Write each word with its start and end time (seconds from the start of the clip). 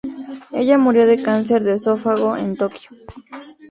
Ella 0.51 0.79
murió 0.79 1.05
de 1.05 1.21
cáncer 1.21 1.61
de 1.63 1.75
esófago 1.75 2.35
en 2.35 2.57
Tokio. 2.57 2.89